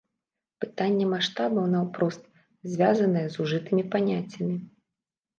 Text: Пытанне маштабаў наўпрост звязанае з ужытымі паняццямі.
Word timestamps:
Пытанне 0.63 1.05
маштабаў 1.09 1.67
наўпрост 1.73 2.23
звязанае 2.71 3.23
з 3.35 3.41
ужытымі 3.43 3.83
паняццямі. 3.97 4.57